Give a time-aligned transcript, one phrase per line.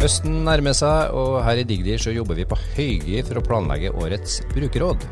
[0.00, 3.90] Høsten nærmer seg, og her i Digdir så jobber vi på høygir for å planlegge
[4.00, 5.04] årets brukerråd.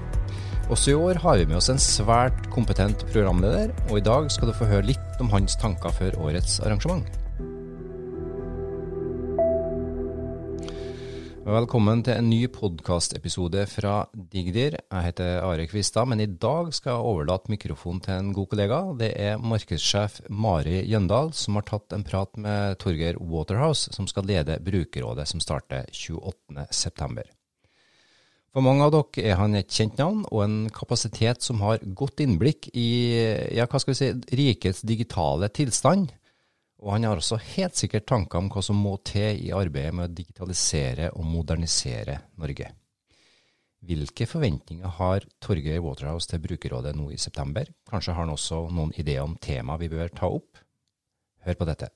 [0.72, 4.48] Også i år har vi med oss en svært kompetent programleder, og i dag skal
[4.48, 7.04] du få høre litt om hans tanker før årets arrangement.
[11.48, 14.74] Velkommen til en ny podkastepisode fra Digdir.
[14.82, 18.80] Jeg heter Are Kvistad, men i dag skal jeg overlate mikrofonen til en god kollega.
[19.00, 24.28] Det er markedssjef Mari Jøndal som har tatt en prat med Torgeir Waterhouse, som skal
[24.28, 27.24] lede brukerrådet som starter 28.9.
[28.52, 32.20] For mange av dere er han et kjent navn og en kapasitet som har godt
[32.26, 32.90] innblikk i
[33.56, 36.12] ja, hva skal vi si, rikets digitale tilstand
[36.78, 40.06] og han har også helt sikkert tanker om hva som må til i arbeidet med
[40.06, 42.70] å digitalisere og modernisere Norge.
[43.88, 47.66] Hvilke forventninger har Torgeir Waterhouse til Brukerrådet nå i september?
[47.90, 50.58] Kanskje har han også noen ideer om tema vi bør ta opp?
[51.46, 51.92] Hør på dette.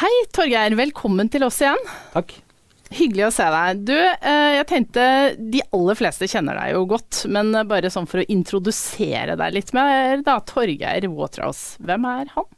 [0.00, 1.82] Hei Torgeir, velkommen til oss igjen.
[2.14, 2.36] Takk.
[2.90, 3.82] Hyggelig å se deg.
[3.86, 5.02] Du, eh, jeg tenkte
[5.38, 9.74] de aller fleste kjenner deg jo godt, men bare sånn for å introdusere deg litt
[9.74, 10.40] mer, da.
[10.46, 12.48] Torgeir Waterhouse, hvem er han?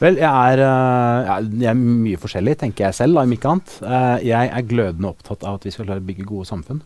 [0.00, 3.76] Vel, jeg er, uh, jeg er, mye forskjellig, tenker jeg selv, om ikke annet.
[4.26, 6.82] Jeg er glødende opptatt av at vi skal klare å bygge gode samfunn.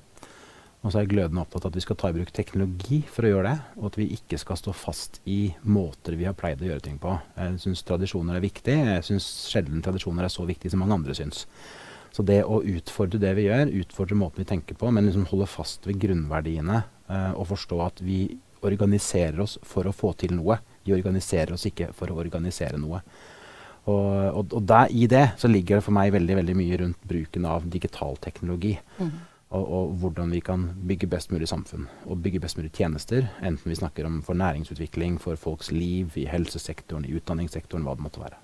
[0.78, 3.26] Og så er jeg glødende opptatt av at vi skal ta i bruk teknologi for
[3.26, 3.80] å gjøre det.
[3.80, 7.00] Og at vi ikke skal stå fast i måter vi har pleid å gjøre ting
[7.02, 7.16] på.
[7.34, 8.76] Jeg syns tradisjoner er viktig.
[8.92, 11.46] Jeg syns sjelden tradisjoner er så viktig som mange andre syns.
[12.14, 15.50] Så det å utfordre det vi gjør, utfordre måten vi tenker på, men liksom holde
[15.50, 18.22] fast ved grunnverdiene uh, og forstå at vi
[18.64, 20.56] organiserer oss for å få til noe
[20.88, 23.02] vi organiserer oss ikke for å organisere noe.
[23.88, 27.08] Og, og, og der, i det så ligger det for meg veldig, veldig mye rundt
[27.08, 28.74] bruken av digital teknologi.
[28.98, 29.12] Mm.
[29.48, 33.30] Og, og, hvordan vi kan bygge best mulig samfunn og bygge best mulig tjenester.
[33.40, 38.04] Enten vi snakker om for næringsutvikling, for folks liv, i helsesektoren, i utdanningssektoren, hva det
[38.04, 38.42] måtte være.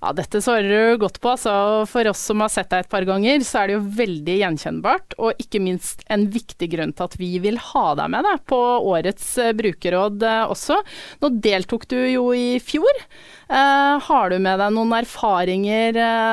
[0.00, 1.32] Ja, dette svarer du godt på.
[1.34, 4.36] Altså, for oss som har sett deg et par ganger, så er det jo veldig
[4.40, 5.16] gjenkjennbart.
[5.18, 8.60] Og ikke minst en viktig grunn til at vi vil ha deg med deg på
[8.94, 10.80] årets uh, brukerråd uh, også.
[11.24, 13.04] Nå deltok du jo i fjor.
[13.44, 15.92] Eh, har du med deg noen erfaringer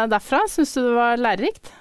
[0.09, 0.46] derfra?
[0.50, 1.74] Syns du det var lærerikt?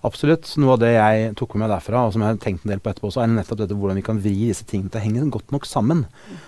[0.00, 0.48] Absolutt.
[0.56, 2.80] Noe av det jeg tok med meg derfra, og som jeg har tenkt en del
[2.80, 5.26] på etterpå, også, er nettopp dette hvordan vi kan vri disse tingene til å henge
[5.34, 6.06] godt nok sammen.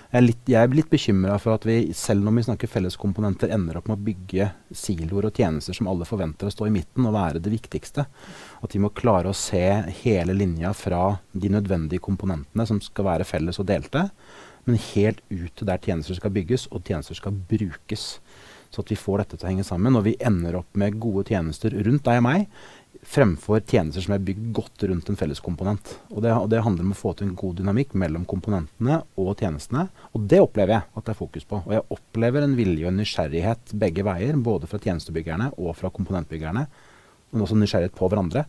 [0.08, 3.76] Jeg er litt, jeg litt bekymra for at vi, selv når vi snakker felleskomponenter, ender
[3.76, 7.16] opp med å bygge siloer og tjenester som alle forventer å stå i midten og
[7.18, 8.06] være det viktigste.
[8.64, 9.66] At vi må klare å se
[10.00, 14.06] hele linja fra de nødvendige komponentene som skal være felles og delte,
[14.64, 18.14] men helt ut til der tjenester skal bygges og tjenester skal brukes.
[18.72, 21.26] Så at vi får dette til å henge sammen, og vi ender opp med gode
[21.28, 22.46] tjenester rundt deg og meg
[23.02, 25.96] fremfor tjenester som er bygd godt rundt en felles komponent.
[26.12, 29.32] Og det, og det, handler om å få til en god dynamikk mellom komponentene og
[29.42, 29.88] tjenestene.
[30.14, 31.60] Og det opplever jeg at det er fokus på.
[31.66, 35.90] Og jeg opplever en vilje og en nysgjerrighet begge veier, både fra tjenestebyggerne og fra
[35.94, 36.64] komponentbyggerne.
[37.32, 38.46] Men også nysgjerrighet på hverandre.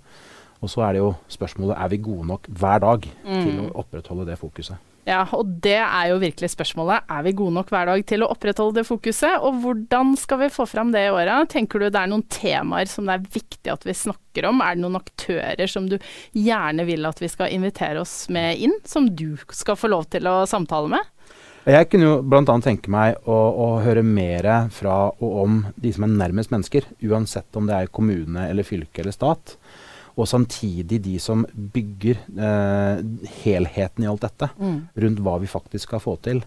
[0.64, 3.38] Og så er det jo spørsmålet er vi gode nok hver dag mm.
[3.44, 4.80] til å opprettholde det fokuset.
[5.04, 7.10] Ja, og det er jo virkelig spørsmålet.
[7.12, 9.36] Er vi gode nok hver dag til å opprettholde det fokuset?
[9.44, 11.42] Og hvordan skal vi få fram det i åra?
[11.52, 14.64] Tenker du det er noen temaer som det er viktig at vi snakker om?
[14.64, 15.98] Er det noen aktører som du
[16.32, 20.32] gjerne vil at vi skal invitere oss med inn, som du skal få lov til
[20.32, 21.12] å samtale med?
[21.68, 22.56] Jeg kunne jo bl.a.
[22.64, 27.60] tenke meg å, å, høre mer fra og om de som er nærmest mennesker, uansett
[27.60, 29.58] om det er kommune eller fylke eller stat
[30.14, 33.02] og samtidig de som bygger eh,
[33.42, 34.78] helheten i alt dette, mm.
[35.06, 36.44] rundt hva vi faktisk skal få til.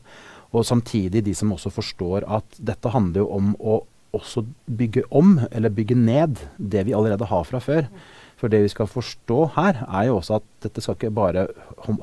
[0.55, 3.81] Og samtidig de som også forstår at dette handler jo om å
[4.17, 4.45] også
[4.79, 7.89] bygge om, eller bygge ned, det vi allerede har fra før.
[8.37, 11.47] For det vi skal forstå her, er jo også at dette skal ikke bare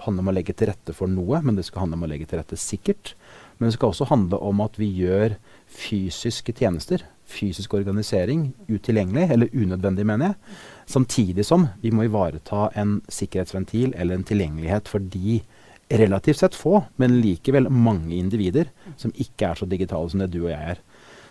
[0.04, 2.28] handle om å legge til rette for noe, men det skal handle om å legge
[2.30, 3.14] til rette sikkert.
[3.58, 5.38] Men det skal også handle om at vi gjør
[5.70, 10.56] fysiske tjenester, fysisk organisering, utilgjengelig, eller unødvendig, mener jeg.
[10.94, 15.42] Samtidig som vi må ivareta en sikkerhetsventil eller en tilgjengelighet for de
[15.94, 20.44] relativt sett få, men likevel mange individer som ikke er så digitale som det du
[20.46, 20.82] og jeg er.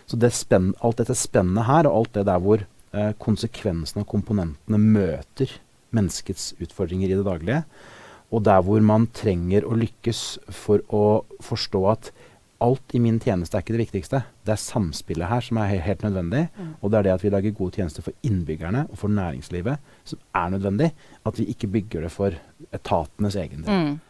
[0.07, 4.09] Så det spenn, alt dette spennet her, og alt det der hvor eh, konsekvensene av
[4.11, 5.51] komponentene møter
[5.93, 7.63] menneskets utfordringer i det daglige,
[8.33, 12.09] og der hvor man trenger å lykkes for å forstå at
[12.63, 14.23] alt i min tjeneste er ikke det viktigste.
[14.45, 16.45] Det er samspillet her som er helt, nødvendig.
[16.55, 16.71] Mm.
[16.79, 20.23] Og det er det at vi lager gode tjenester for innbyggerne og for næringslivet som
[20.39, 20.93] er nødvendig.
[21.27, 22.39] At vi ikke bygger det for
[22.71, 23.79] etatenes egen del.
[23.83, 24.01] Mm.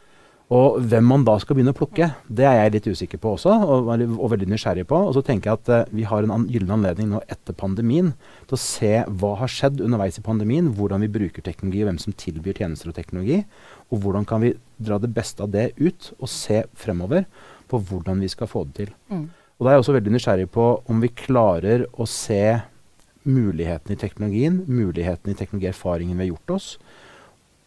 [0.54, 3.54] Og hvem man da skal begynne å plukke, det er jeg litt usikker på også,
[3.64, 5.00] og, og veldig nysgjerrig på.
[5.08, 8.12] Og så tenker jeg at uh, vi har en an gyllen anledning nå etter pandemien
[8.50, 12.02] til å se hva har skjedd underveis i pandemien, hvordan vi bruker teknologi, og hvem
[12.04, 13.42] som tilbyr tjenester og teknologi.
[13.90, 14.54] Og hvordan kan vi
[14.84, 17.26] dra det beste av det ut og se fremover
[17.74, 18.94] på hvordan vi skal få det til.
[19.10, 19.26] Mm.
[19.58, 22.44] Og Da er jeg også veldig nysgjerrig på om vi klarer å se
[23.24, 26.68] mulighetene i teknologien, mulighetene i teknologierfaringen vi har gjort oss,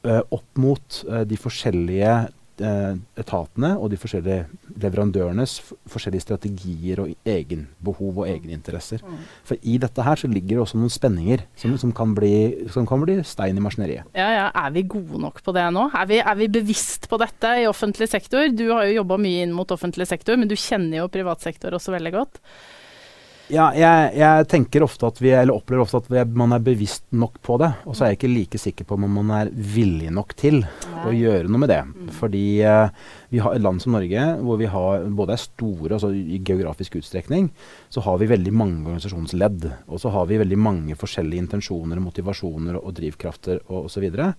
[0.04, 2.12] uh, opp mot uh, de forskjellige
[2.56, 4.46] etatene og de forskjellige
[4.80, 5.58] leverandørenes
[5.92, 9.02] forskjellige strategier og egenbehov og egeninteresser.
[9.04, 9.18] Mm.
[9.46, 12.32] For i dette her så ligger det også noen spenninger som, som, kan, bli,
[12.72, 14.08] som kan, bli, stein i maskineriet.
[14.16, 14.46] Ja, ja.
[14.56, 15.88] Er vi gode nok på det nå?
[15.92, 18.48] Er vi, er vi bevisst på dette i offentlig sektor?
[18.52, 21.76] Du har jo jobba mye inn mot offentlig sektor, men du kjenner jo privat sektor
[21.76, 22.40] også veldig godt.
[23.52, 27.04] Ja, jeg, jeg, tenker ofte at vi, eller opplever ofte at vi, man er bevisst
[27.14, 27.68] nok på det.
[27.86, 31.02] Og så er jeg ikke like sikker på om man er villig nok til Nei.
[31.06, 31.78] å gjøre noe med det.
[31.86, 32.08] Mm.
[32.16, 36.10] Fordi uh, vi har et land som Norge hvor vi har både er store, altså
[36.10, 37.52] i geografisk utstrekning,
[37.92, 39.68] så har vi veldig mange organisasjonsledd.
[39.86, 43.94] Og så har vi veldig mange forskjellige intensjoner, motivasjoner og, og drivkrafter og osv.
[43.96, 44.32] Så, videre.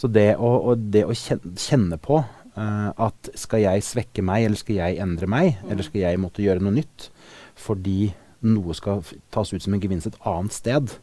[0.00, 4.62] så det å, og det å kjenne på uh, at skal jeg svekke meg, eller
[4.62, 5.66] skal jeg endre meg, mm.
[5.74, 7.10] eller skal jeg måtte gjøre noe nytt
[7.56, 8.10] fordi
[8.44, 9.04] noe skal
[9.34, 10.96] tas ut som en gevinst et annet sted.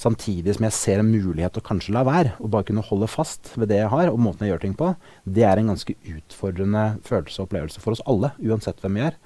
[0.00, 3.08] Samtidig som jeg ser en mulighet til å kanskje la være, og bare kunne holde
[3.10, 4.94] fast ved det jeg har, og måten jeg gjør ting på,
[5.28, 9.18] det er en ganske utfordrende følelse og opplevelse for oss alle, uansett hvem vi er.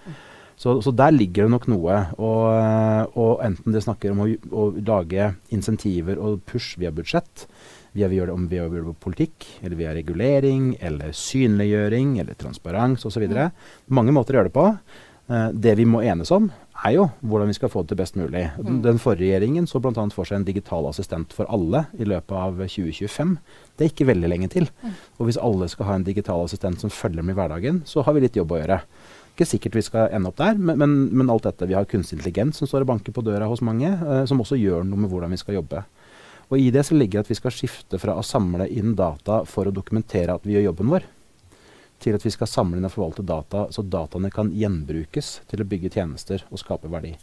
[0.56, 2.00] Så, så der ligger det nok noe.
[2.18, 7.46] Og, og enten det snakker om å, å, lage insentiver og push via budsjett,
[7.94, 12.38] via vi gjør det om vi gjør det politikk, eller via regulering, eller synliggjøring, eller
[12.38, 13.26] transparens osv.
[13.86, 14.68] Mange måter å gjøre det på.
[15.30, 16.50] Uh, det vi må enes om,
[16.84, 18.44] er jo hvordan vi skal få det til best mulig.
[18.60, 20.04] Den, Den forrige regjeringen så bl.a.
[20.12, 23.34] for seg en digital assistent for alle i løpet av 2025.
[23.74, 24.68] Det er ikke veldig lenge til.
[24.82, 24.94] Mm.
[25.18, 28.16] Og hvis alle skal ha en digital assistent som følger med i hverdagen, så har
[28.16, 28.80] vi litt jobb å gjøre.
[29.34, 31.66] Ikke sikkert vi skal ende opp der, men, men, men alt dette.
[31.66, 34.60] Vi har kunstig intelligens som står og banker på døra hos mange, eh, som også
[34.60, 35.82] gjør noe med hvordan vi skal jobbe.
[36.52, 39.40] Og I det så ligger det at vi skal skifte fra å samle inn data
[39.48, 41.08] for å dokumentere at vi gjør jobben vår,
[42.04, 45.68] til at vi skal samle inn og forvalte data, så dataene kan gjenbrukes til å
[45.68, 47.14] bygge tjenester og skape verdi.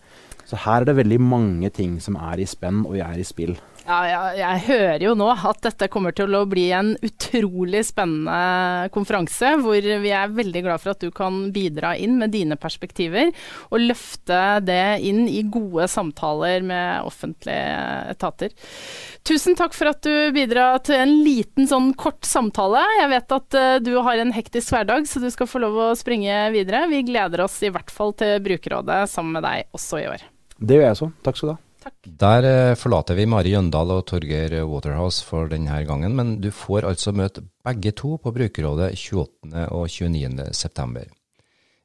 [0.50, 3.54] Så her er det veldig mange ting som er i spenn og er i spill.
[3.82, 8.90] Ja, jeg, jeg hører jo nå at dette kommer til å bli en utrolig spennende
[8.94, 13.32] konferanse, hvor vi er veldig glad for at du kan bidra inn med dine perspektiver,
[13.72, 18.54] og løfte det inn i gode samtaler med offentlige etater.
[19.28, 22.84] Tusen takk for at du bidrar til en liten sånn kort samtale.
[23.00, 25.90] Jeg vet at uh, du har en hektisk hverdag, så du skal få lov å
[25.98, 26.86] springe videre.
[26.92, 30.30] Vi gleder oss i hvert fall til Brukerrådet sammen med deg også i år.
[30.62, 31.12] Det gjør jeg også.
[31.26, 31.62] Takk skal du ha.
[31.82, 31.96] Takk.
[32.06, 36.86] Der eh, forlater vi Mari Jøndal og Torgeir Waterhouse for denne gangen, men du får
[36.92, 39.66] altså møte begge to på Brukerrådet 28.
[39.74, 40.54] og 29.
[40.54, 41.10] september.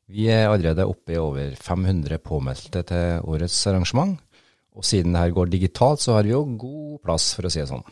[0.07, 4.21] Vi er allerede oppe i over 500 påmeldte til årets arrangement,
[4.77, 7.71] og siden dette går digitalt, så har vi jo god plass, for å si det
[7.73, 7.87] sånn.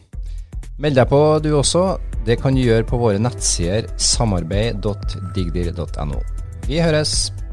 [0.85, 1.83] Meld deg på du også.
[2.27, 6.19] Det kan du gjøre på våre nettsider samarbeid.digdir.no.
[6.69, 7.44] Vi høres!